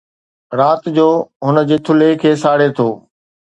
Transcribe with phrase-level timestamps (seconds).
[0.59, 1.05] رات جو
[1.49, 2.89] هن جي ٿلهي کي ساڙي ٿو